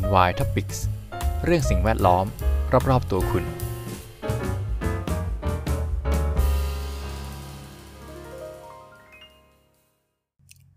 [0.00, 0.78] NY Topics
[1.44, 2.26] เรื่องสิ่งแวดล้อม
[2.90, 3.44] รอบ ๆ ตัวคุณ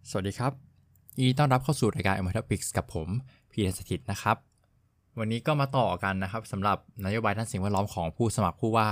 [0.09, 0.51] สวัสดีครับ
[1.17, 3.07] ยินดีต้อนรับเข้าสู่รายการ NY Topics กับผม
[3.51, 4.38] พีรสถิตนะครับ
[5.19, 8.89] วันนี้ก็มาต่อกันนะครับสำหรับนโยบายด้านสิ่งแวดล้อมของผู้สมัครผู้ว่า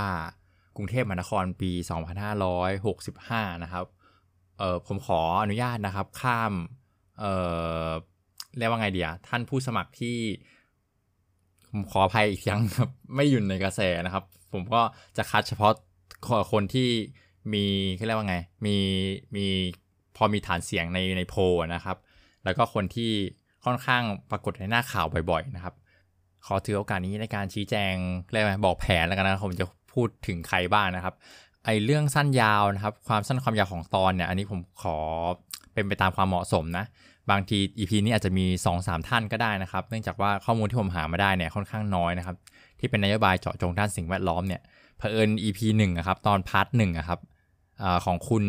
[0.76, 1.70] กรุงเทพมหานครปี
[2.66, 3.84] 2565 นะครับ
[4.58, 6.52] เออผมขออนุญาตนะครับข้าม
[7.20, 7.24] เอ
[7.86, 7.90] อ
[8.58, 10.16] เรียกว่าไงเดียท่านผู้สมัครที่
[11.70, 14.80] ผมขออภัยอีกครั้งครับ ไม่อยู่ในกระแสนะครับ ผมก็
[15.16, 15.72] จะคัดเฉพาะ
[16.52, 16.88] คนที่
[17.52, 17.64] มี
[18.06, 18.76] เรียกว่าไง มี
[19.36, 19.46] มี
[20.16, 21.34] พอมีฐานเสียงในในโพ
[21.74, 21.96] นะครับ
[22.44, 23.10] แล้วก็คนที่
[23.64, 25.74] ค่อนข้างปรากฏในหน้าข่าวบ่อยๆนะครับ
[26.46, 27.94] ขอถือโอกาสนี้ในการชี้แจง
[28.32, 31.14] เรียกว่าบอกแผนแล้วกันนะผมจะพูดถึงใครบ้างนะครับ
[31.64, 34.96] ไอเรื่องสั้นยาวนะครับ ความสั้นความยาวของตอนเนี่ย อันนี้ผมขอ
[35.72, 36.84] เป็นไปตามความเหมาะสมนะ
[37.30, 42.36] บางที EP นี้อาจจะมี 2-3 ท่านก็ได้นะครับ เนื่องจากว่าข้อมูลที่ผมหามาได้เนี่ยค่อนข้างน้อยนะครับ
[42.80, 44.60] ที่เป็นนโยบายเจาะจงด้านสิ่งแวดล้อมเนี่ย
[44.98, 47.20] เผอิญ EP 1นะครับตอน part หนึ่งครับ
[47.82, 48.44] อของคุณ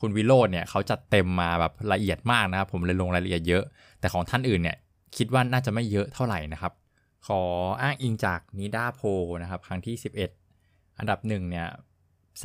[0.00, 3.64] คุณวิโรจน์เนี่ยเขาจัดเต็มมาแบบละเอียดมากนะครับ ผมเลยลงรายละเอียดเยอะ
[4.00, 4.76] แต่ของท่านอื่นเนี่ย
[5.16, 6.72] คิดว่าน่าจะไม่เยอะเท่าไหร่นะครับ
[7.26, 7.40] ขอ
[7.82, 9.00] อ้างอิงจากนิด้าโพล
[9.42, 9.94] นะครับ ครั้งที่
[10.46, 11.66] 11 อันดับหนึ่งเนี่ย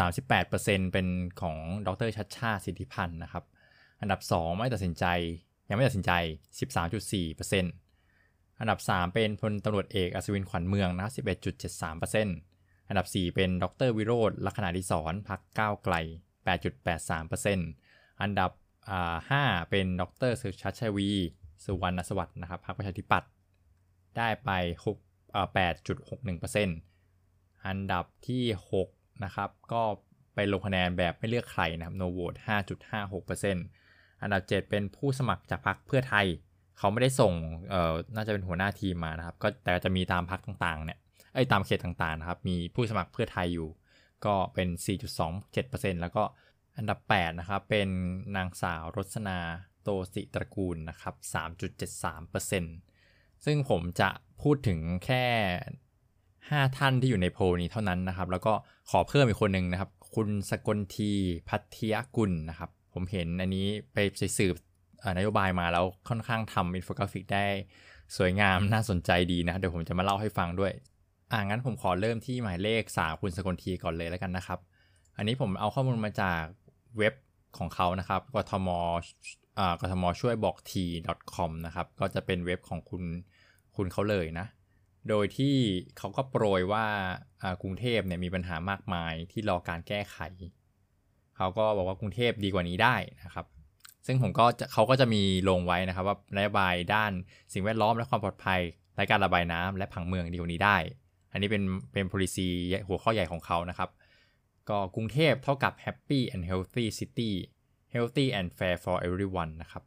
[0.08, 1.08] 38%เป็น
[1.42, 3.44] ของดรชัดชาติสิทธิพันธ์นะครับ
[4.02, 5.06] อันดับ 2 ไม่ตัดสินใจ
[5.70, 6.12] ยังไม่ตัดสินใจ
[7.00, 11.08] 13.4%อันดับ 3 เป็นพลตำรวจเอกอัศวินขวัญเมืองนะ
[11.74, 15.96] 11.73%อันดับ 4 เป็นดรวิโรธลักษณะดิศรพักก้าวไกล
[17.10, 18.52] 8.83%อันดับ
[19.12, 21.10] 5เป็นดรสุชัชวี
[21.66, 23.30] สุวรรณสวัสดิ์นะครับพรรคประชาธิปัตย์
[24.18, 24.50] ได้ไป
[25.68, 28.44] 8.61%อันดับที่
[28.84, 29.84] 6 นะครับ ก็
[30.36, 33.85] ไปลงคะแนนแบบไม่เลือกใครนะครับ no vote 5.56%
[34.26, 36.26] อันดับ 7 เป็นผู้สมัครจากพรรคเพื่อไทย
[36.78, 37.34] เขาไม่ได้ส่ง
[37.70, 41.00] เอ่อน่าจะเป็นหัวหน้าทีมมานะครับ ก็แต่จะมีตามพรรคต่างๆเนี่ย
[41.36, 43.70] ไอ้ตามเขตต่างๆนะครับ มีผู้สมัครเพื่อไทยอยู่
[44.26, 44.68] ก็เป็น
[45.36, 46.24] 4.27%แล้วก็
[46.78, 47.90] อันดับ 8 นะครับ เป็น
[48.36, 49.40] นางสาวรสนา
[49.84, 51.16] โตสิตระกูลนะครับ
[52.70, 54.10] 3.73%ซึ่งผมจะ
[54.42, 55.26] พูดถึงแค่
[56.00, 58.54] 5 ท่านที่อยู่ในโพลนี้เท่านั้นนะครับ แล้วก็
[58.90, 61.12] ขอเพิ่มอีกคนหนึ่งนะครับ คุณสกลธี
[61.50, 63.98] ภัททิยกุลนะครับ ผมเห็นอันนี้ไป
[64.38, 64.56] สืบ
[65.18, 67.46] นโยบายมาแล้วค่อนข้างทำอินโฟกราฟิกได้
[68.18, 70.74] สวยงามน่าสนใจดีนะ เดี๋ยวผมจะมาเล่าให้ฟังด้วย
[71.32, 74.60] อ่างั้นผมขอเริ่มที่หมายเลข3คุณสกลธีก่อนเลยแล้วกันนะครับ
[75.18, 76.44] อันนี้ผมเอาข้อมูลมาจาก
[76.98, 77.14] เว็บ
[77.58, 78.70] ของเขานะครับกทม
[79.82, 80.86] กทมช่วยบอกที
[81.34, 83.04] .com นะครับ ก็จะเป็นเว็บของคุณ
[83.76, 84.48] คุณเขาเลยนะ
[85.10, 85.56] โดยที่
[85.98, 86.86] เขาก็โปรยว่า
[87.62, 90.18] กรุงเทพเนี่ยมีปัญหามากมายที่รอการแก้ไข
[91.38, 93.46] เขาก็บอกว่ากรุงเทพดีกว่านี้ได้นะครับ
[94.06, 97.12] ซึ่งผมก็เขาก็จะมีลงไว้นะครับ ว่านโยบายด้าน
[97.54, 98.62] สิ่งแวดล้อมและความปลอดภัย
[98.96, 100.78] และการระบายน้ำและผังเมืองดีกว่านี้ได้
[101.32, 101.64] อันนี้เป็น
[101.94, 102.48] เป็น policy
[102.88, 103.90] หัวข้อใหญ่ของเขานะครับ
[104.70, 107.32] ก็กรุงเทพเท่ากับ happy and healthy city
[107.94, 109.84] healthy and fair for everyone นะครับ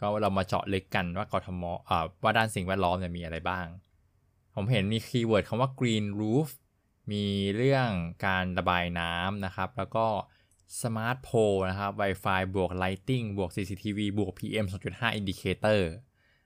[0.00, 1.64] ก็เรามาเจาะลึกกันว่ากทม
[2.22, 3.66] ว่าด้านสิ่งแวดล้อมเนี่ยมีอะไรบ้าง
[4.54, 6.48] ผมเห็นมี keyword คำว่า green roof
[7.12, 7.24] มี
[7.56, 7.88] เรื่อง
[8.26, 10.06] การระบายน้ำนะครับ แล้วก็
[10.80, 15.80] smart pole นะครับ Wi-Fi บวก lighting บวก CCTV บวก PM 2.5 indicator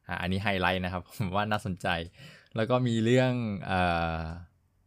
[0.06, 1.86] อ่าอันนี้ไฮไลท์นะครับ ผมว่าน่าสนใจ
[2.56, 3.32] แล้วก็มีเรื่อง
[3.66, 3.80] เอ่
[4.16, 4.18] อ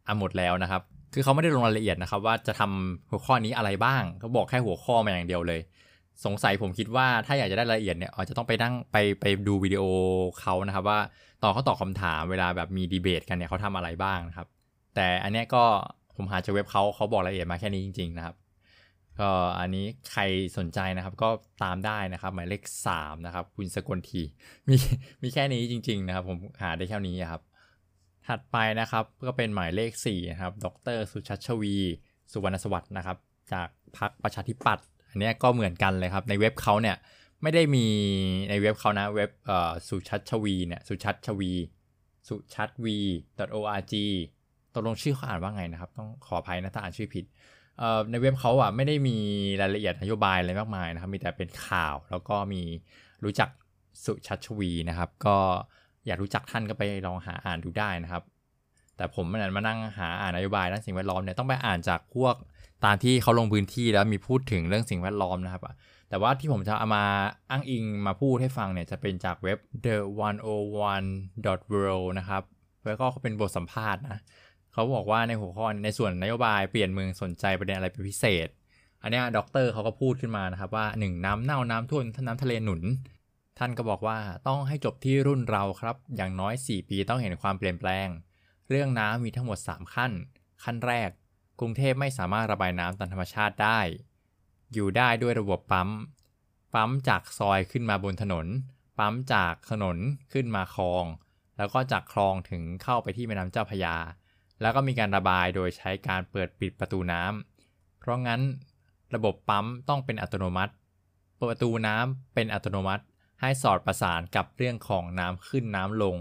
[0.06, 0.82] อะหมดแล้วนะครับ
[1.14, 5.60] คือเขาไม่ได้ลงรายละเอียดนะครับ ว่าจะทำหัวข้อนี้อะไรบ้างเขาบอกแค่หัวข้อมาอย่างเดียวเลย
[6.24, 9.82] สงสัยผมคิดว่าถ้าอยากจะได้รายละเอียดเนี่ยอาจจะต้องไปนั่งไปไปดูวิดีโอ
[10.40, 10.98] เขานะครับ ว่า
[11.42, 14.46] ตอนเขาตอบคาถามเวลาแบบมีดีเบตกันเนี่ยเขาทำอะไรบ้างนะครับ
[14.94, 15.64] แต่อันนี้ก็
[16.16, 18.36] ผมหาจากเว็บเขาเขาบอกรายละเอียดมาแค่นี้จริง ๆ นะครับ
[19.20, 20.22] ก็อันนี้ใคร
[20.58, 21.28] สนใจนะครับก็
[21.62, 22.62] ตามได้นะครับ หมายเลข
[22.94, 24.22] 3นะครับคุณสกลที
[24.68, 24.74] มี
[25.22, 27.42] มีแค่นี้จริง ๆ นะครับ ผมหาได้แค่นี้ครับ
[28.28, 30.66] ถัดไปนะครับก็เป็นหมายเลข4นะครับด
[30.96, 31.76] รสุชัชวี
[32.32, 33.16] สุวรรณสวัสดิ์นะครับ
[33.52, 33.68] จาก
[33.98, 36.96] พรรคประชาธิปัตย์อันนี้ก็เหมือนกันเลยครับ ในเว็บเขาเนี่ย
[37.42, 37.86] ไม่ได้มี
[38.50, 41.52] ในเว็บเขานะเว็บเอ่อสุชัชวีเนี่ยสุชัชวี
[42.28, 42.98] สุชัชวี
[43.58, 43.94] .org
[44.74, 47.24] ตกลงชื่อเขาอ่านว่าไงนะครับ ต้องขออภัยนะถ้าอ่านชื่อผิด
[48.10, 49.16] ในเว็บเขาอะไม่ได้มี
[49.60, 52.62] รายละเอียดนโยบายอะไรมากมายนะครับ มีแต่เป็นข่าวแล้วก็มี
[53.24, 53.48] รู้จัก
[54.04, 55.36] สุชัชวีร์นะครับ ก็
[56.06, 58.22] อยากรู้จักท่านก็ไปลองหาอ่านดูได้นะครับ
[58.96, 62.34] แต่ผมมันมานั่งหาอ่านนโยบายด้านสิ่งแวดล้อมเนี่ยต้องไปอ่านจากพวก
[62.84, 65.62] ตามที่เขาลงพื้นที่แล้วมีพูดถึงเรื่องสิ่งแวดล้อมนะครับ
[66.08, 67.04] แต่ว่าที่ผมจะเอามา
[67.50, 69.96] อ้างอิงมาพูดให้ฟังเนี่ยจะเป็นจากเว็บ the
[70.84, 72.42] 101 world นะครับ
[72.86, 74.20] แล้วก็เขาเป็นบทสัมภาษณ์นะ
[74.74, 78.48] เขาบอกว่าในหัวข้อในส่วนนโยบายเปลี่ยนเมืองสนใจประเด็นอะไรเป็นพิเศษ
[79.02, 81.24] อันนี้ด็อกเตอร์เขาก็พูดขึ้นมานะครับว่า 1.
[81.24, 82.82] น้ำเน่าน้ำท่วมน้ำทะเลหนุน
[83.58, 84.18] ท่านก็บอกว่า
[84.48, 88.08] ต้องให้จบที่รุ่นเราครับ อย่างน้อย 4 ปีต้องเห็นความเปลี่ยนแปลง
[88.70, 90.12] เรื่องน้ำมีทั้งหมด 3 ขั้น
[90.64, 91.10] ขั้นแรก
[91.60, 93.80] กรุงเทพไม่สามารถระบายน้ำตามธรรมชาติได้
[94.72, 95.90] อยู่ได้ด้วยระบบปั๊ม
[96.74, 98.46] ปั๊มจากซอยขึ้นมาบนถนน
[98.98, 99.96] ปั๊มจากถนน
[100.32, 101.04] ขึ้นมาคลอง
[101.56, 103.96] แล้วก็จากคลองถึงเข้าไปที่แม่น้ำเจ้าพระยา
[104.60, 108.40] แล้วก็มีการระบายโดยใช้การเปิดปิดประตูน้ำ เพราะงั้น
[109.14, 110.72] ระบบปั๊มต้องเป็นอัตโนมัติ
[111.50, 113.04] ประตูน้ำเป็นอัตโนมัติ
[113.40, 116.16] ให้สอดประสานกับเรื่องของน้ำขึ้นน้ำลง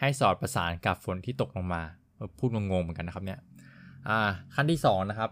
[0.00, 1.82] ให้สอดประสานกับฝนที่ตกลงมา
[2.38, 3.40] พูดงงๆเหมือนกันนะครับเนี่ย
[4.54, 5.30] ขั้นที่สองนะครับ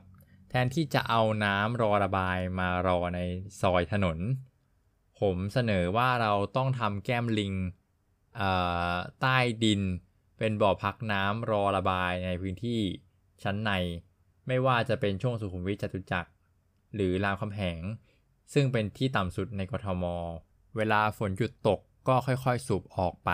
[0.49, 3.21] แทนที่จะเอาน้ำรอระบายมารอใน
[3.61, 4.19] ซอยถนน
[5.21, 7.55] ผมเสนอว่าเราต้องทำแก้มลิง
[9.21, 9.81] ใต้ดิน
[10.45, 12.81] เป็นบ่อพักน้ำรอระบายในพื้นที่
[13.43, 13.71] ชั้นใน
[14.47, 16.31] ไม่ว่าจะเป็นช่วงสุขุมวิทจตุจักร
[16.95, 17.81] หรือรามคำแหง
[18.53, 20.05] ซึ่งเป็นที่ต่ำสุดในกทม
[20.77, 23.31] เวลาฝนหยุดตกก็ค่อยๆสูบออกไป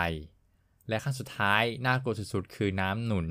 [0.89, 3.27] และขั้นสุดท้ายน่ากลัวสุดๆ คือน้ำหนุน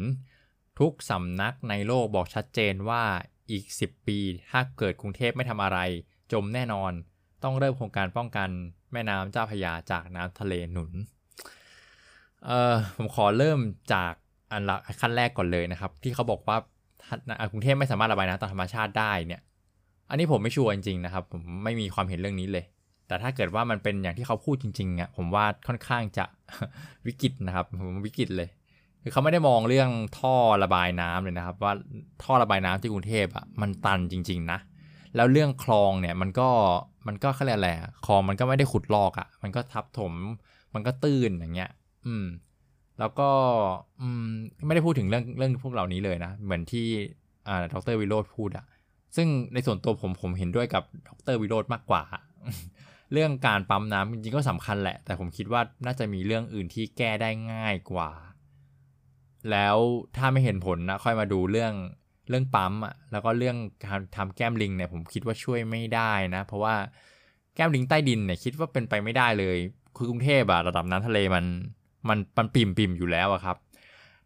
[0.79, 3.05] ทุกสำนักในโลกบอกชัดเจนว่า
[3.51, 4.19] อีก 10 ปี
[4.51, 5.79] ถ้าเกิดกรุงเทพไม่ทำอะไร
[6.33, 6.93] จมแน่นอน
[7.43, 8.51] ต้องเริ่มโครงการป้องกัน
[8.93, 10.93] แม่น้ำเจ้าพยาจากน้ำทะเลหนุน
[12.45, 13.59] เอ่อผมขอเริ่ม
[13.93, 14.13] จาก
[14.53, 16.57] อันละขั้นแรกก่อนเลยนะครับ ที่เขาบอกว่า
[17.51, 19.41] กรุงเทพไม่สามารถระบายน้ำตามธรรมชาติได้เนี่ย
[20.11, 22.65] อันนี้ผมไม่ชัวร์จริงๆนะครับ ผมไม่มีความเห็นเรื่องนี้เลย
[23.07, 26.25] แต่ถ้าเกิดว่ามันเป็นอย่างที่เขาพูดจริงๆอะผมว่าค่อนข้างจะ
[27.07, 28.49] วิกฤตนะครับ ผมวิกฤตเลย
[29.03, 31.73] คือเขาไม่ได้มองเรื่องท่อระบายน้ำเลยนะครับ ว่า
[32.23, 34.59] ท่อระบายน้ำที่กรุงเทพอะมันตันจริง ๆ นะ
[35.17, 36.49] แล้วเรื่องคลองเนี่ยมันก็
[37.07, 37.71] มันก็เขาเรียกอะไร
[38.07, 40.13] คลองมันก็ไม่ได้ขุดลอกอะ มันก็ทับถม
[40.75, 41.71] มันก็ตื้นอย่างเงี้ย
[42.09, 42.27] อืม
[42.99, 43.31] แล้วก็
[44.01, 44.29] อืม
[44.67, 46.87] ไม่ได้พูดถึงเรื่องเรื่องพวกเหล่านี้เลยนะ เหมือนที่
[47.49, 48.67] อ่าดรวิโรธพูดอะ
[49.17, 52.03] ซึ่งในส่วนตัวผมผมเห็นด้วยกับดรวิโรธมากกว่า
[53.13, 58.11] เรื่องการปั๊มน้ำจริงๆก็สำคัญแหละ แต่ผมคิดว่าน่าจะมีเรื่องอื่นที่แก้ได้ง่ายกว่า
[59.51, 59.77] แล้ว
[60.17, 61.73] ถ้าไม่เห็นผลนะ ค่อยมาดูเรื่อง
[62.29, 63.57] เรื่องปั๊มอะแล้วก็เรื่อง
[63.87, 66.75] การทำแก้มลิงเนี่ยผมคิดว่าช่วยไม่ได้นะ เพราะว่า
[67.55, 69.57] แก้มลิงใต้ดินเนี่ยคิดว่าเป็นไปไม่ได้เลย
[69.97, 71.45] คือกรุงเทพอะระดับน้ำทะเลมัน
[72.09, 73.57] มันมันปิ่มปิ่มอยู่แล้วครับ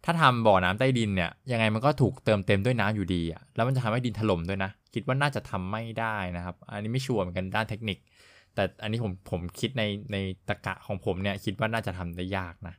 [0.05, 7.99] ถ้าทำบ่อน้ำใต้ดินเนี่ยยังไงมันก็ถูกเติมเต็มด้วยน้ำอยู่ดีอะแล้วมันจะทำให้ดินถล่มด้วยนะ คิดว่าน่าจะทำไม่ได้นะครับ อันนี้ไม่ชัวร์เหมือนกันด้านเทคนิค
[8.55, 9.83] แต่อันนี้ผมผมคิดใน
[10.13, 10.17] ใน
[10.49, 12.75] ตะกะของผมเนี่ยคิดว่าน่าจะทำได้ยากนะ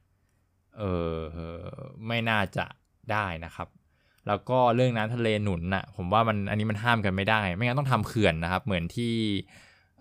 [0.77, 1.17] เออ
[2.07, 2.65] ไม่น่าจะ
[3.11, 3.67] ได้นะครับ
[4.27, 9.13] แล้วก็เรื่องน้ำทะเลหนุนนะ่ะผมว่ามันอันนี้มันห้ามกันไม่ได้ ไม่งั้นต้องทำเขื่อนนะครับ เหมือนที่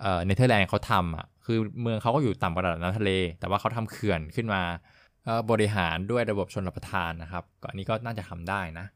[0.01, 3.11] เอ่อเนเธอร์แลนด์เขาทำอะ คือเมืองเขาก็อยู่ต่ำกว่าระดับน้ำทะเล
[3.41, 4.63] แต่ว่าเขาทำเขื่อนขึ้นมา
[5.51, 8.87] บริหารด้วยระบบชนรับประทานนะครับก็อันนี้ก็น่าจะทำได้นะ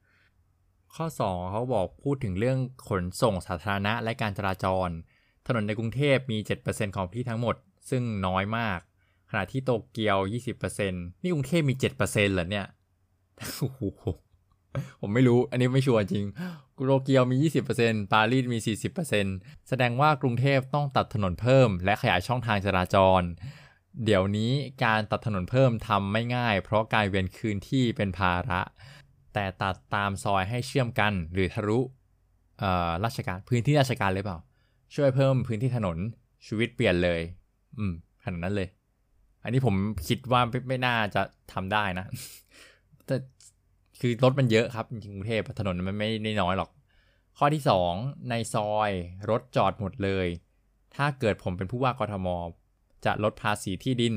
[0.95, 2.59] ข้อ 2เขาบอกพูดถึงเรื่อง
[2.89, 4.89] ขนส่งสาธารณะและการจราจร
[5.47, 7.57] ถนนในกรุงเทพมี 7%ของที่ทั้งหมด
[7.91, 8.79] ซึ่งน้อยมาก
[9.31, 10.19] ขณะที่โตเกียว
[10.55, 11.99] 20%นี่กรุงเทพมี 7%
[12.35, 12.67] เหรอเนี่ย
[13.59, 14.05] โอ้โห
[15.01, 16.27] ผมไม่รู้ อันนี้ไม่ชัวร์จริง
[16.87, 17.37] โตเกียวมี
[17.75, 18.59] 20%ปารีสมี
[19.15, 23.23] 40%แสดงว่ากรุงเทพต้องตัดถนนเพิ่ม และขยายช่องทางจราจร
[24.05, 24.53] เดี๋ยวนี้
[24.85, 28.61] การตัดถนนเพิ่มทำไม่ง่าย เพราะการเวียนคืนที่เป็นภาระ
[29.35, 31.79] แต่ตัดตามซอยให้เชื่อมกัน หรือทะลุ
[33.05, 34.39] ราชการพื้นที่ราชการเลยเปล่า
[34.95, 35.99] ช่วยเพิ่มพื้นที่ถนน
[36.47, 37.21] ชีวิตเปลี่ยนเลย
[37.79, 37.93] อืม
[38.23, 38.69] ขนาดนั้นเลย
[39.45, 39.75] อันนี้ผม
[40.09, 42.07] คิดว่าไม่ไม่น่าจะทำได้นะ
[43.07, 43.17] แต่
[44.01, 46.71] คือรถมันเยอะครับจริงกรุงเทพถนนมันไม่ได้น้อยหรอก
[47.39, 47.63] ข้อที่
[47.95, 48.91] 2 ในซอย
[49.31, 50.27] รถจอดหมดเลย
[50.97, 52.29] ถ้าเกิดผมเป็นผู้ว่ากทม
[53.05, 54.15] จะลดภาษีที่ดิน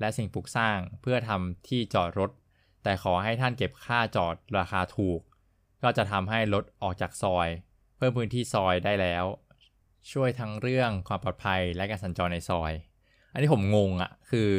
[0.00, 2.30] และสิ่งปลูกสร้างเพื่อทำที่จอดรถ
[2.82, 5.20] แต่ขอให้ท่านเก็บค่าจอดราคาถูก
[5.82, 7.48] ก็จะทำให้รถออกจากซอย
[7.96, 9.24] เพิ่มพื้นที่ซอยได้แล้ว
[10.12, 12.72] ช่วยทั้งเรื่องความปลอดภัยและการสัญจรในซอย
[13.32, 14.52] อันนี้ผมงงอะ่ะคือ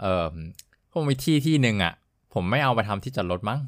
[0.00, 0.34] เอ่อ
[0.92, 1.94] ผมมีที่ที่หนึ่งอะ่ะ
[2.36, 3.60] ผมไม่เอาไปทำที่จอดรถมั้ง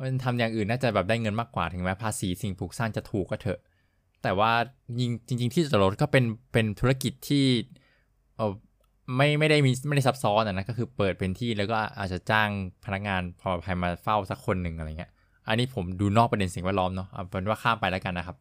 [0.06, 3.60] ันทำอย่างอื่นน่าจะแบบได้เงินมากกว่าถึงแม้ภาษีสิ่งปลูกสร้างจะถูกก็เถอะ
[4.22, 4.52] แต่ว่า
[4.98, 7.44] จริงจริงๆที่จอดรถก็เป็นเป็นธุรกิจที่
[8.36, 8.52] เออ
[9.16, 12.48] ไม่ไม่ได้มีไม่ได้ซับซ้อนนะก็คือเปิดเป็นที่แล้วก็อาจจะจ้าง
[12.84, 15.10] พนักงานพอภัยมาเฝ้าสักคนหนึ่งอะไรเงี้ย
[15.48, 18.36] อันนี้ผมดูนอกประเด็นสิ่งแวดล้อมเนาะเอาเป็นว่าข้ามไปแล้วกันนะครับ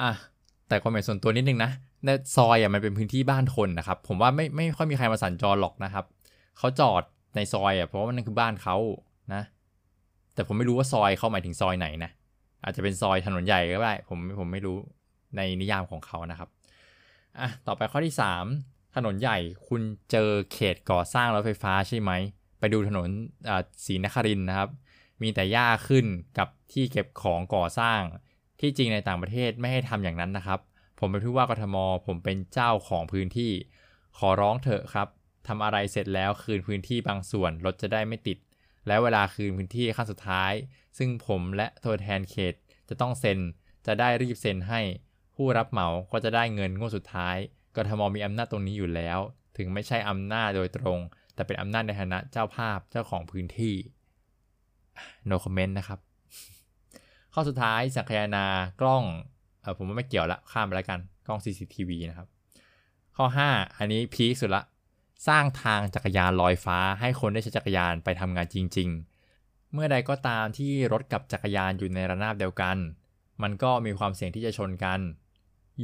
[0.00, 0.10] อะ
[0.68, 1.70] แต่ความเห็นส่วนตัวนิดนึงนะ
[2.04, 6.04] ในซอยอะมันเป็นพื้นที่บ้านคนนะครับ ผมว่าไม่ไม่ค่อยมีใครมาสัญจรหรอกนะครับ
[6.58, 7.02] เขาจอด
[7.34, 8.76] ในซอยอะเพราะว่านั่นคือบ้านเขา
[9.34, 9.42] นะ
[10.34, 12.10] แต่ผมไม่รู้ว่าซอยเขาหมายถึงซอยไหนนะ
[12.64, 14.76] อาจจะเป็นซอยถนนใหญ่ก็ได้ผมผมไม่รู้
[15.36, 16.48] ในนิยามของเขานะครับ
[17.38, 18.14] อะต่อไปข้อที่
[18.54, 22.12] 3 ถนนใหญ่คุณเจอเขตก่อสร้างรถไฟฟ้าใช่ไหม
[22.58, 23.08] ไปดูถนน
[23.84, 24.68] ศรีนครินนะครับ
[25.22, 26.06] มีแต่หญ้าขึ้น
[26.38, 28.00] กับที่เก็บของก่อสร้าง
[28.60, 30.60] ที่จริงในต่างประเทศไม่ให้ทำอย่างนั้นนะครับ
[30.98, 33.50] ผมเป็นผู้ว่ากทม ผมเป็นเจ้าของพื้นที่
[34.18, 35.08] ขอร้องเถอะครับ
[35.46, 38.38] ทำอะไรเสร็จแล้วคืนพื้นที่บางส่วนรถจะได้ไม่ติด
[38.86, 40.52] แล้วเวลาคืนพื้นที่ขั้นสุดท้าย
[40.98, 42.54] ซึ่งผมและตัวแทนเขต
[42.88, 43.38] จะต้องเซ็น
[43.86, 44.80] จะได้รีบเซ็นให้
[45.34, 47.36] ผู้รับเหมาก็จะได้เงินงวดสุดท้าย
[47.76, 49.18] กทมมีอำนาจตรงนี้อยู่แล้ว
[49.56, 50.98] ถึงไม่ใช่อำนาจโดยตรง
[51.34, 53.74] แต่เป็นอำนาจในฐานะเจ้าภาพเจ้าของพื้นที่
[55.28, 55.98] no comment นะครับ
[57.34, 58.46] ข้อสุดท้ายสังคายนา
[58.80, 59.04] กล้อง
[59.62, 62.28] เออผมว่าไม่เกี่ยวละข้ามไปแล้วกันกล้อง CCTV นะครับ
[63.16, 64.62] ข้อ 5 อันนี้พีคสุดละ
[65.26, 68.88] สร้างทางจักรยานลอยฟ้าให้คนได้ใช้จักรยานไปทำงานจริง
[69.30, 72.76] ๆ เมื่อใดก็ตามที่รถกับจักรยานอยู่ในระนาบเดียวกัน
[73.42, 75.00] มันก็มีความเสี่ยงที่จะชนกัน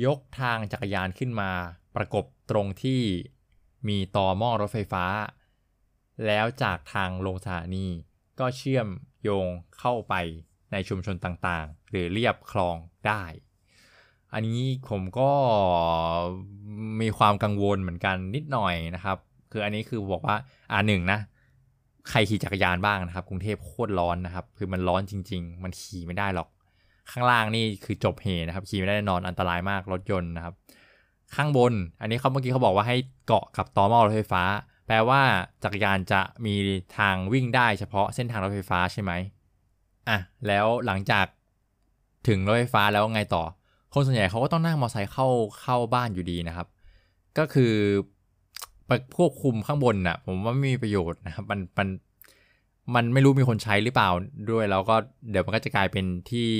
[0.04, 1.50] ยกทางจักรยานขึ้นมา
[1.96, 3.00] ประกบตรงที่
[3.88, 5.04] มีต่อหม้อรถไฟฟ้า
[6.26, 7.86] แล้วจากทางลงสถานี
[8.40, 8.88] ก็เชื่อม
[9.22, 10.14] โยงเข้าไป
[10.72, 12.76] ในชุมชนต่างๆ หรือเรียบคลอง
[13.06, 13.22] ได้
[14.32, 15.30] อันนี้ผมก็
[17.00, 19.18] มีความกังวลเหมือนกันนิดหน่อยนะครับ
[19.52, 20.36] คืออันนี้คือบอกว่า
[20.72, 21.20] อ่าหนึ่งนะ
[22.10, 26.48] ใครขี่จักรยานบ้างนะครับ กรุงเทพโคตรร้อนนะครับ คือมันร้อนจริง ๆ มันขี่ไม่ได้หรอก
[27.10, 30.54] ข้างล่างนี่คือจบเหนะครับ ขี่ไม่ได้แน่นอนอันตรายมากรถยนต์นะครับ
[31.34, 34.42] ข้างบน อันนี้เขาเมื่อกี้เขาบอกว่าให้เกาะกับตอหม้อรถไฟฟ้า
[34.86, 35.20] แปลว่า
[35.64, 36.54] จักรยานจะมี
[36.98, 39.12] ทางวิ่งได้เฉพาะเส้นทางรถไฟฟ้าใช่ไหม
[40.08, 41.26] อะแล้วหลังจาก
[42.28, 43.44] ถึงรถไฟฟ้าแล้วไงต่อ
[43.92, 45.26] คนส่วนใหญ่เขาก็ต้องนั่งมอเตอร์ไซค์เข้า
[45.60, 46.66] เข้าบ้านอยู่ดีนะครับ
[47.38, 47.74] ก็คือ
[48.88, 51.88] ไปควบคุมข้างบนน่ะ ผมว่าไม่มีประโยชน์นะครับมันมัน
[52.94, 54.10] มันไม่รู้มีคนใช้หรือเปล่า
[54.50, 54.96] ด้วยแล้วก็
[55.30, 56.50] เดี๋ยวมันก็จะกลายเป็นที่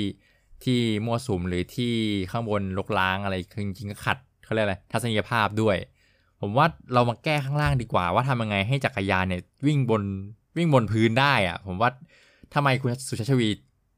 [0.65, 1.93] ที่มั่วสุมหรือที่
[2.31, 5.77] ข้างบนลกล้างอะไรคือจริงๆก็ขัดเขาเรียกอะไรทัศนียภาพด้วย
[6.41, 10.03] ผมว่าเรามาแก้ข้างล่างดีกว่า ว่าทำยังไงให้จักรยานเนี่ยวิ่งบน
[10.57, 11.91] วิ่งบนพื้นได้อะผมว่า
[12.55, 13.49] ทำไมคุณสุชาชวี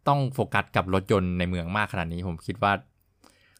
[0.08, 2.72] ต้องโฟกัสกับรถยนต์ในเมืองมากขนาดนี้ ผมคิดว่า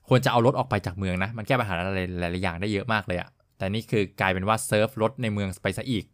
[0.09, 3.29] ควรจะเอารถออกไปจากเมืองนะ มันแก้ปัญหาอะไรหลายๆอย่างได้เยอะมากเลยอะ
[3.61, 6.05] แต่นี่คือกลายเป็นว่าเซิร์ฟรถในเมืองไปซะอีก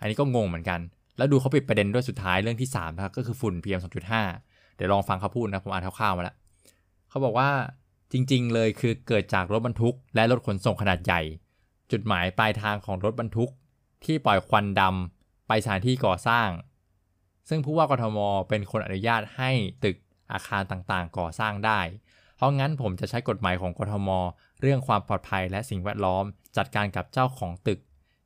[0.00, 0.80] อันนี้ก็งงเหมือนกัน
[1.16, 3.80] แล้วดูเขาปิดประเด็นด้วยสุดท้ายเรื่องที่3นะครับก็คือฝุ่น PM
[4.24, 6.36] 2.5 เดี๋ยวลองฟังเขาพูดนะผมอ่านคร่าวๆมาแล้ว
[7.08, 7.48] เขาบอกว่า
[8.12, 11.20] จริง ๆ เลยคือเกิดจากรถบรรทุก และรถขนส่งขนาดใหญ่
[11.92, 13.50] จุดหมายปลายทางของรถบรรทุก
[14.04, 16.48] ที่ปล่อยควันดำไปสถานที่ก่อสร้าง
[17.48, 19.50] ซึ่งผู้ว่ากทมเป็นคนอนุญาตให้
[19.84, 19.96] ตึก
[20.32, 21.80] อาคารต่างๆ ก่อสร้างได้
[22.36, 24.08] เพราะงั้นผมจะใช้กฎหมายของกทม
[24.60, 26.24] เรื่องความปลอดภัยและสิ่งแวดล้อม
[26.56, 27.80] จัดการกับเจ้าของตึก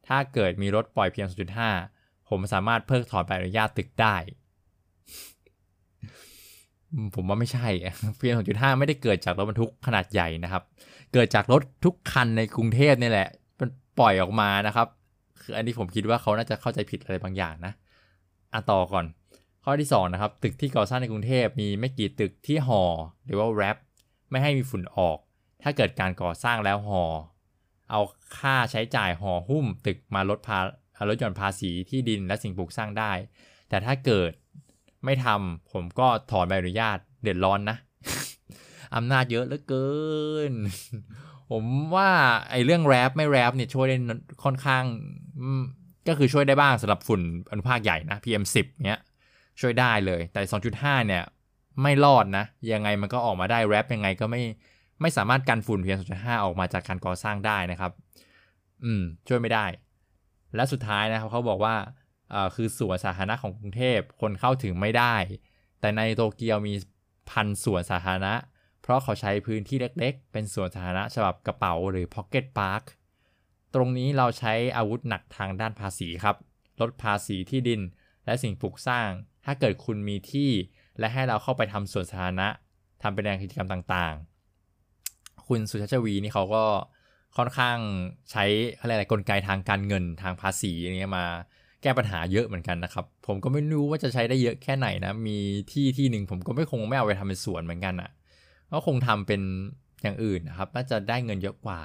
[0.07, 1.27] ถ้าเกิดมีรถปล่อยเพียง
[1.79, 4.17] 0.5 ผมสามารถเพิกถอนใบอนุญาตตึกได้
[7.15, 7.69] ผมว่าไม่ใช่
[8.19, 10.63] เพียง2.5ไม่ได้เกิดจากรถบรรทุกขนาดใหญ่นะครับ
[11.13, 13.29] เกิดจากรถทุกคันในกรุงเทพนี่แหละ
[13.61, 14.89] มันปล่อยออกมานะครับ
[15.41, 17.73] คืออันนี้ผมคิดว่าเขาน่าจะเข้าใจผิดอะไรบางอย่างนะ
[18.53, 19.07] อะต่อก่อน
[19.65, 22.83] ข้อที่2นะครับ ตึกที่ก่อสร้างในกรุงเทพมีไม่กี่ตึกที่ห่อ
[23.25, 23.77] หรือว่าแรป
[24.31, 25.19] ไม่ให้มีฝุ่นออก
[25.63, 27.03] ถ้าเกิดการก่อสร้างแล้วห่อ
[27.91, 28.01] เอา
[28.39, 30.59] ค่าใช้จ่ายห่อหุ้มตึกมาลดภา
[31.09, 33.13] ลดหย่อนภาษีที่ดินและสิ่งปลูกสร้างได้
[33.69, 34.33] แต่ถ้าเกิด
[35.05, 37.77] ไม่ทำผมก็ถอนใบอนุญาตเดือดร้อนนะ
[38.97, 39.89] อำนาจเยอะเหลือเกิ
[40.51, 40.53] น
[41.51, 41.65] ผม
[41.97, 42.11] ว่า
[42.51, 43.97] ไอ้เรื่องแรปไม่แรปเนี่ยช่วยได้
[44.45, 44.85] ค่อนข้าง
[46.09, 49.01] ก็คือช่วยได้บ้างสำหรับฝุ่นอนุภาคใหญ่นะ PM10 เนี้ย
[49.61, 50.41] ช่วยได้เลย แต่
[50.75, 51.23] 2.5 เนี่ย
[51.83, 54.43] ไม่รอดนะ ยังไงมันก็ออกมาได้แรปยังไงก็ไม่
[55.01, 57.93] ไม่สามารถกันฝุ่น PM 2.5 ออกมาจากการก่อสร้างได้นะครับ
[58.85, 59.67] อืม ช่วยไม่ได้
[60.55, 61.77] และสุดท้ายนะครับเขาบอกว่า
[62.31, 65.15] เอ่อคือสวนสาธารณะของกรุงเทพคนเข้าถึงไม่ได้
[65.81, 66.75] แต่ในโตเกียวมี
[67.31, 68.35] พันสวนสาธารณะ
[68.83, 72.85] เพราะเขาใช้พื้นที่เล็กๆ เป็นสวนสาธารณะฉบับกระเป๋าหรือ Pocket Park
[73.75, 76.37] ตรงนี้เราใช้อาวุธหนักทางด้านภาษีครับ
[76.81, 77.81] ลดภาษีที่ดิน
[78.25, 79.09] และสิ่งปลูกสร้าง
[79.45, 80.51] ถ้าเกิดคุณมีที่
[80.99, 82.49] และให้เราเข้าไปทำสวนสาธารณะ
[83.03, 84.34] ทำเป็นแรงกิจกรรมต่างๆ
[85.49, 86.65] คุณสุชาชวีนี่เขาก็
[87.37, 87.79] ค่อนข้าง
[88.31, 88.45] ใช้
[88.81, 91.25] อะไรอะไรกลไกทางการเงินทางภาษีอย่างเงี้ยมา
[91.83, 95.39] แก้ปัญหาเยอะเหมือนกันนะครับ ผมก็ไม่รู้ว่าจะใช้ได้เยอะแค่ไหนนะ มี
[95.73, 98.11] ที่ที่หนึ่งผมก็ไม่คงไม่เอาไปทำเป็นสวนเหมือนกันอะ่ะ
[98.73, 99.41] ก็คงทำเป็น
[100.03, 101.81] อย่างอื่นนะครับ น่าจะได้เงินเยอะกว่า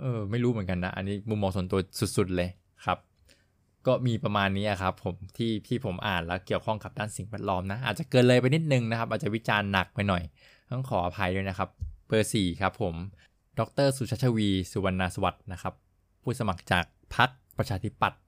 [0.00, 1.80] เออ ไม่รู้เหมือนกันนะ อันนี้มุมมองส่วนตัว
[2.16, 2.48] สุดๆเลย
[2.84, 2.98] ครับ
[3.86, 10.22] ก็มีประมาณนี้ครับ ผมที่ที่ผมอ่านแล้วเกี่ยวข้องกับด้านสิ่งแวดล้อมนะ อาจจะเกินเลยไปนิดนึงนะครับ อาจจะวิจารณ์หนักไปหน่อย
[10.72, 11.68] ต้องขออภัยด้วยนะครับ
[12.06, 12.94] เบอร์สี่ครับผม
[13.58, 15.74] ดรสุชาชวี สุวรรณสวัสดิ์นะครับ
[16.22, 16.84] ผู้สมัครจาก
[17.16, 18.20] พรรคประชาธิปัตย์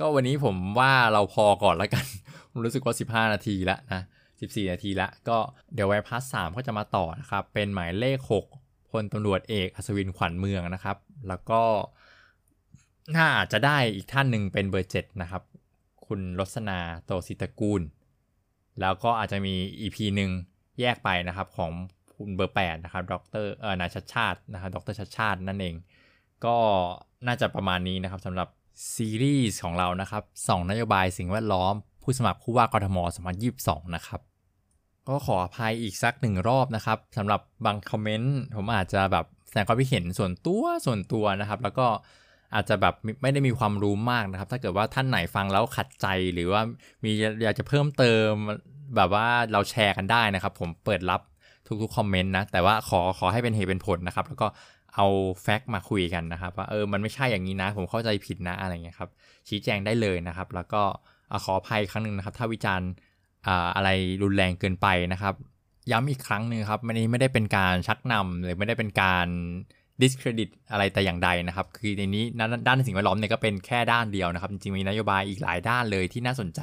[0.00, 2.04] ก็วันนี้ผมว่าเราพอก่อนแล้วกัน
[2.50, 4.02] ผมรู้สึกว่า 15 นาทีแล้วนะ
[4.36, 5.38] 14 นาทีละก็
[5.74, 8.18] เดี๋ยวไว้พาร์ทสามก็จะมาต่อนะครับ เป็นหมายเลข
[8.54, 10.96] 6พลตำรวจเอกอัศวินขวัญเมืองนะครับ
[11.28, 11.62] แล้วก็
[13.16, 15.42] น่าจะได้อีกท่านหนึ่งเป็นเบอร์7นะครับ
[16.06, 17.82] คุณรสนาโตสิตกูล
[18.80, 20.30] แล้วก็อาจจะมี EP หนึ่ง
[20.80, 21.72] แยกไปนะครับของ
[22.18, 25.74] คุณเบอร์แปดนะครับดรเออนายชัดชาตินะครับดรชัดชาตินั่นเอง
[26.44, 26.56] ก็
[27.26, 28.48] น่าจะประมาณนี้นะครับสำหรับ
[28.94, 32.98] ซีรีส์ของเรานะครับสองนโยบายสิ่งแวดล้อม ผู้สมัครผู้ว่ากทม
[33.46, 34.20] 2022 นะครับ
[35.08, 41.86] ก็ขออภัยอีกสักหนึ่งรอบนะครับสำหรับบางคอมเมนต์ผมอาจจะแบบแสดงความคิดเห็นส่วนตัวส่วนตัวนะครับ แล้วก็
[42.54, 46.62] อาจจะแบบไม่ได้มีความรู้มากนะครับ ถ้าเกิดว่าท่านไหนฟังแล้วขัดใจหรือว่า
[47.04, 47.10] มี
[47.42, 48.30] อยากจะเพิ่มเติม
[48.96, 51.20] แบบว่าเราแชร์กันได้นะครับ ผมเปิดรับ
[51.82, 54.46] ทุกๆคอมเมนต์นะ แต่ว่าขอขอให้เป็นเหตุเป็นผลนะครับ แล้วก็
[54.96, 55.06] เอา
[55.42, 59.10] แฟกต์มาคุยกันนะครับ ว่าเออมันไม่ใช่อย่างนี้นะ ผมเข้าใจผิดนะอะไรเงี้ยครับ
[59.48, 60.82] ชี้แจงได้เลยนะครับ แล้วก็
[61.44, 62.90] ขออภัยครั้งหนึ่งนะครับ ถ้าวิจารณ์
[63.76, 63.88] อะไร
[64.22, 65.34] รุนแรงเกินไปนะครับ
[65.90, 69.26] ย้ำอีกครั้งหนึ่งครับมันนี้ไม่ได้เป็นการชักนำหรือไม่ได้เป็นการ
[70.02, 72.24] discredit อะไรแต่อย่างใดนะครับ คือในนี้
[72.66, 76.60] ด้านสิ่งแวดล้อมเนี่ยก็เป็นแค่ด้านเดียวนะครับ จริงๆมีนโยบายอีกหลายด้านเลยที่น่าสนใจ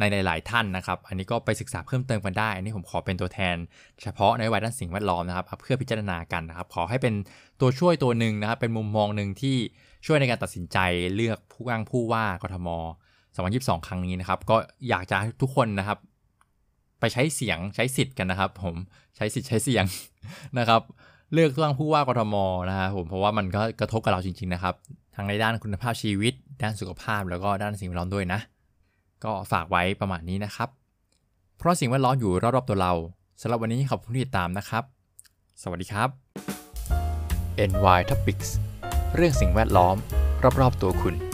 [0.00, 3.56] ในหลาย ๆ ท่านนะครับ อันนี้ก็ไปศึกษาเพิ่มเติมกันได้ อันนี้ผมขอเป็นตัวแทน
[4.02, 7.14] เฉพาะในโยบายด้านสิ่งแวดล้อมนะครับ เพื่อพิจารณากันนะครับ ขอให้เป็น
[7.60, 9.56] ตัวช่วยตัวหนึ่งนะครับ เป็นมุมมองหนึ่งที่
[10.06, 10.78] ช่วยในการตัดสินใจ
[11.14, 12.68] เลือกผู้ว่างผู้ว่ากทม
[13.26, 14.56] 2022 ครั้งนี้นะครับ ก็
[14.88, 15.98] อยากจะให้ทุกคนนะครับ
[17.00, 18.74] ไปใช้เสียงใช้สิทธิ์กันนะครับ ผม
[19.16, 19.84] ใช้สิทธิ์ใช้เสียง
[20.58, 20.82] นะครับ
[21.32, 22.34] เลือกตั้งผู้ว่ากทม
[22.68, 24.74] นะครับผมเพราะว่ามันก็กระทบกับเราจริง ๆ นะครับ
[25.16, 28.40] ทั้งในด้านคุณภาพชีวิต ด้านสุขภาพแล้วก็ด้านสิ่งแวดล้อมด้วยนะ
[29.24, 30.68] ก็ฝากไว้ประมาณนี้นะครับ
[31.58, 32.92] เพราะสิ่งแวดล้อมอยู่รอบๆตัวเรา
[33.40, 34.84] สำหรับวันนี้ขอบคุณที่ติดตามนะครับ
[35.62, 36.08] สวัสดีครับ
[37.70, 38.50] NY Topics
[39.14, 39.96] เรื่องสิ่งแวดล้อม
[40.60, 41.29] รอบๆตัวคุณ